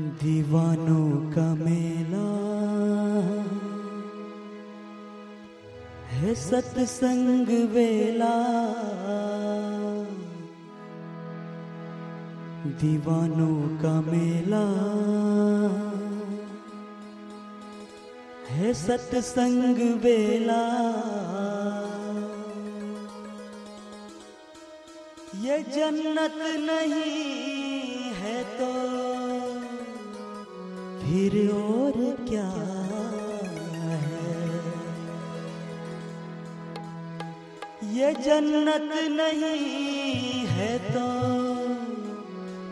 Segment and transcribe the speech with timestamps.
[0.00, 2.40] दीवानों का मेला।
[6.08, 8.64] है सत्संग वेला।
[12.66, 14.66] दीवानों का मेला।
[18.48, 20.90] है सत्संग वेला।
[25.40, 29.09] ये जन्नत नहीं है तो
[31.10, 31.96] फिर और
[32.28, 33.96] क्या है?
[37.94, 41.06] ये जन्नत नहीं है तो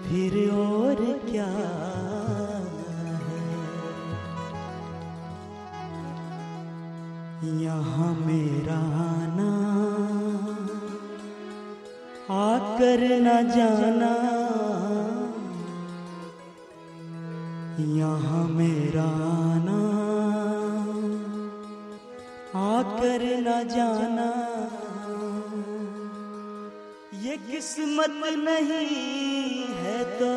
[0.05, 2.63] फिर और क्या है?
[7.65, 8.79] यहाँ मेरा
[9.09, 9.51] आना
[12.39, 13.98] आकर न जाना
[27.23, 30.29] ये किस्मत नहीं है तो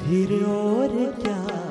[0.00, 1.67] फिर और क्या?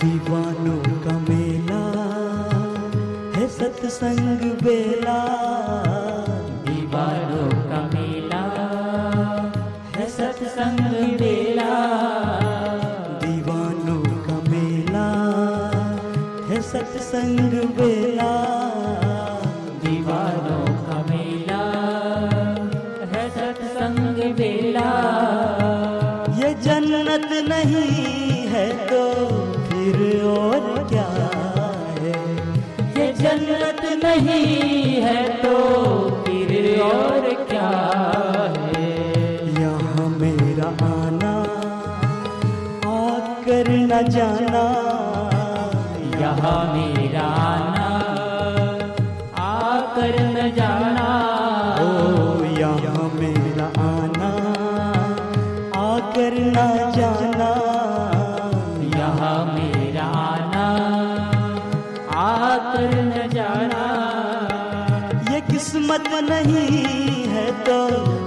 [0.00, 1.78] दीवानों का मेला
[3.36, 5.16] है सत्संग बेला।
[6.66, 8.42] दीवारों का मेला
[9.96, 11.72] है सत्संग बेला।
[13.24, 15.08] दीवानों का मेला
[16.50, 18.30] है सत्संग बेला।
[19.84, 21.64] दीवारों का मेला
[23.14, 24.88] है सत्संग बेला।
[26.38, 28.27] ये जन्नत नहीं
[34.26, 35.54] नहीं है तो
[36.26, 37.70] फिर और क्या
[38.56, 38.90] है?
[39.60, 41.34] यहाँ मेरा आना
[42.94, 44.64] आकर न जाना।
[46.20, 47.07] यहाँ मेरा
[66.20, 68.17] नहीं है तो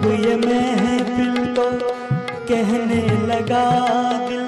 [0.00, 1.64] जब ये महफिल तो
[2.48, 3.64] कहने लगा,
[4.28, 4.46] दिल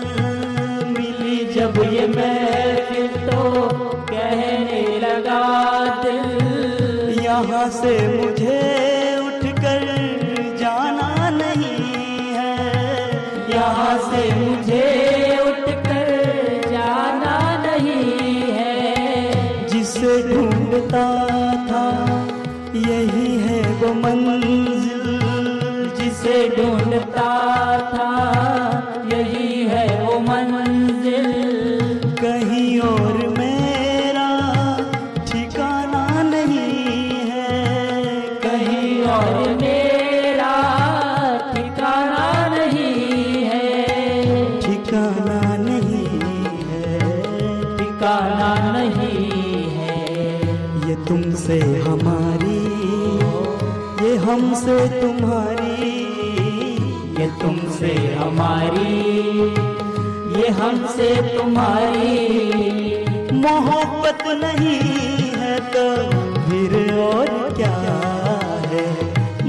[0.93, 3.43] मिली। जब ये महफिल तो
[4.11, 5.43] कहने लगा,
[6.03, 8.57] दिल यहाँ से मुझे
[9.19, 9.85] उठकर
[10.57, 12.57] जाना नहीं है।
[13.51, 14.89] यहाँ से मुझे
[15.43, 16.11] उठकर
[16.71, 17.37] जाना
[17.67, 21.07] नहीं है। जिसे ढूंढता
[21.69, 21.87] था,
[22.89, 24.62] यही है वो जिसे
[26.63, 27.31] ढूंढता
[27.93, 28.11] था।
[29.15, 31.33] यही है वो मंजिल।
[32.23, 34.29] कहीं और मेरा
[35.33, 37.51] ठिकाना नहीं है।
[38.45, 40.55] कहीं और मेरा
[41.55, 43.85] ठिकाना नहीं है।
[44.61, 46.21] ठिकाना नहीं
[46.69, 46.99] है।
[47.79, 50.11] ठिकाना नहीं है।
[50.89, 52.63] ये तुमसे हमारी,
[54.07, 55.62] ये हमसे तुम्हारी
[57.19, 58.93] ये तुमसे हमारी,
[60.37, 62.15] ये हमसे तुम्हारी
[63.43, 64.79] मोहब्बत नहीं
[65.41, 65.85] है तो
[66.47, 67.73] फिर और क्या
[68.73, 68.85] है?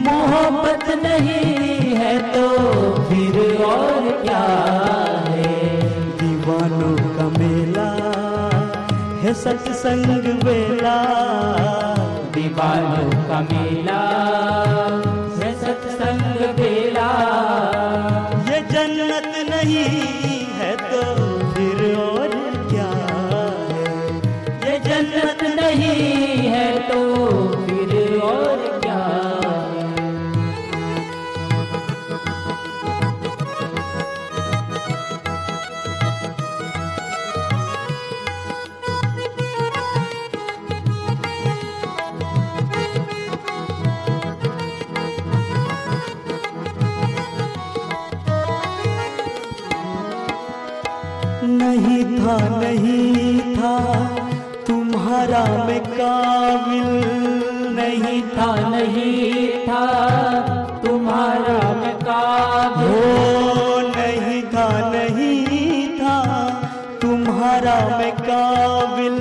[0.08, 2.48] मोहब्बत नहीं है तो
[3.10, 4.44] फिर और क्या
[5.30, 5.56] है?
[6.22, 7.90] दीवानों का मेला
[9.24, 10.98] है सत्संग बेला
[12.36, 14.02] दीवानों का मेला
[59.68, 59.86] था
[60.86, 61.94] तुम्हारा मैं
[62.78, 63.00] हो
[63.88, 66.18] नहीं था नहीं था
[67.02, 69.18] तुम्हारा मैं काबिल।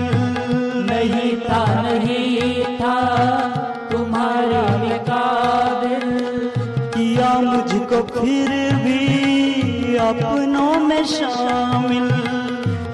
[0.90, 2.96] नहीं था नहीं था
[3.92, 6.06] तुम्हारा मैं काबिल।
[6.96, 12.08] किया मुझको फिर भी अपनों में शामिल।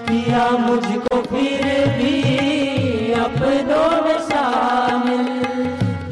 [0.09, 1.65] किया मुझको फिर
[1.97, 2.15] भी
[3.13, 5.27] अपनों में शामिल।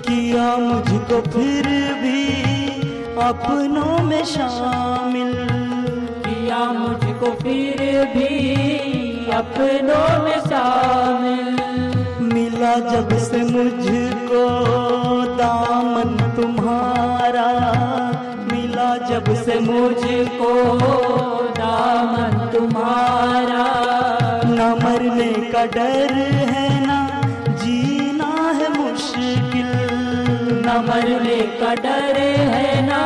[0.08, 0.56] किया
[1.06, 2.22] मुझको फिर भी
[3.22, 5.32] अपनों में शामिल।
[6.26, 7.78] किया मुझको फिर
[8.14, 8.30] भी
[9.30, 11.46] अपनों में शामिल।
[12.34, 14.42] मिला जब से मुझको
[15.36, 17.48] दामन तुम्हारा।
[18.52, 20.52] मिला जब से मुझको
[21.58, 23.66] दामन तुम्हारा।
[24.44, 26.12] न मरने का डर
[26.52, 26.95] है ना
[30.80, 32.16] मरने का डर
[32.52, 33.02] है ना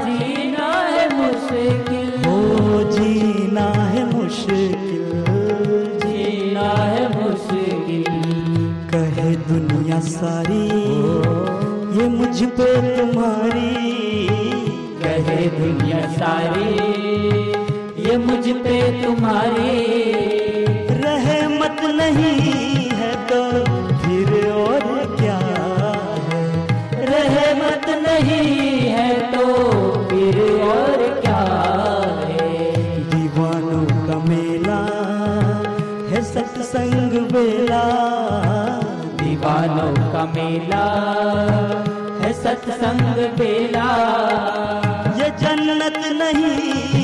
[0.00, 4.74] जीना है मुश्किल। हो जीना है मुश्किल।
[6.04, 8.04] जीना है मुश्किल।
[8.94, 10.66] कहे दुनिया सारी
[11.98, 13.72] ये मुझ पे तुम्हारी।
[15.02, 16.70] कहे दुनिया सारी
[18.02, 19.72] ये मुझ पे तुम्हारी।
[20.90, 23.67] रहमत नहीं है तो
[28.18, 29.42] नहीं है तो
[30.10, 30.38] फिर
[30.68, 31.42] और क्या
[32.30, 32.48] है?
[33.10, 34.78] दीवानों का मेला
[36.10, 37.82] है सत्संग बेला
[39.22, 40.84] दीवानों का मेला
[42.22, 43.88] है सत्संग बेला
[45.20, 46.97] ये जन्नत नहीं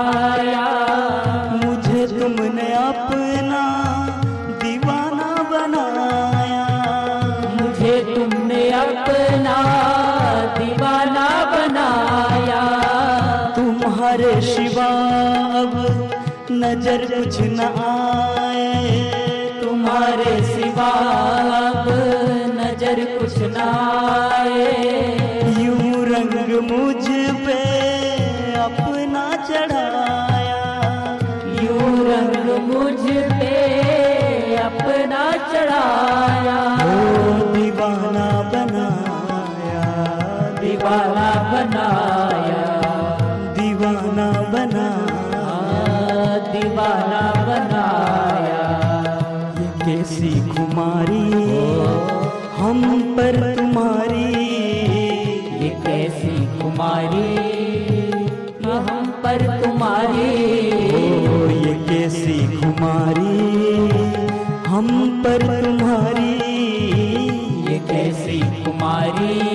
[0.00, 0.66] दिखाया
[1.62, 3.62] मुझे तुमने अपना
[4.62, 6.64] दीवाना बनाया।
[7.60, 9.56] मुझे तुमने अपना
[10.58, 12.62] दीवाना बनाया।
[13.56, 14.88] तुम्हारे शिवा
[15.60, 15.76] अब
[16.52, 18.68] नज़र कुछ न आए।
[19.62, 20.90] तुम्हारे सिवा
[21.60, 21.86] अब
[22.58, 24.29] नज़र कुछ न
[35.90, 39.82] ओ दीवाना बनाया।
[40.60, 42.62] दीवाना बनाया।
[43.58, 45.56] दीवाना बनाया।
[46.52, 48.64] दीवाना बनाया।
[49.60, 51.28] ये कैसी कुमारी
[52.58, 52.80] हम
[53.16, 54.28] पर तुम्हारी।
[55.62, 57.30] ये कैसी कुमारी
[58.64, 60.30] हम पर तुम्हारी।
[60.92, 63.38] ओ ये कैसी कुमारी
[64.66, 64.88] हम
[65.24, 65.59] पर
[69.18, 69.49] हरी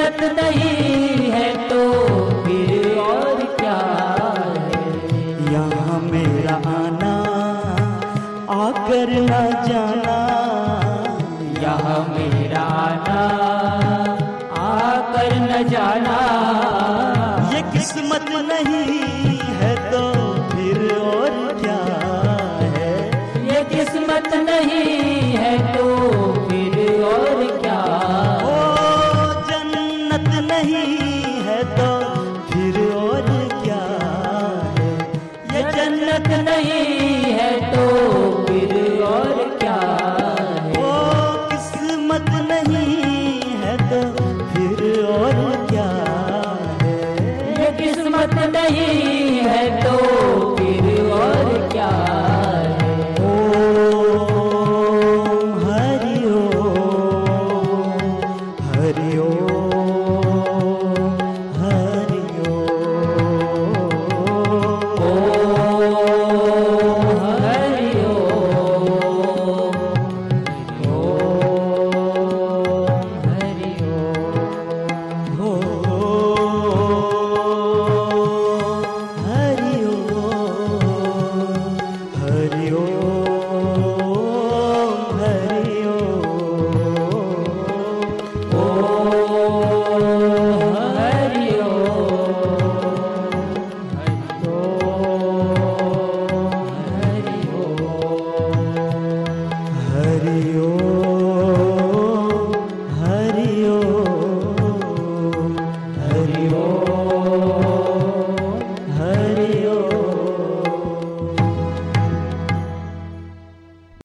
[0.00, 0.79] जन्नत नहीं